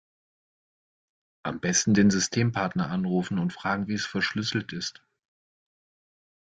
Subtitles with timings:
[1.43, 5.03] Am Besten den Systempartner anrufen und fragen wie es verschlüsselt ist.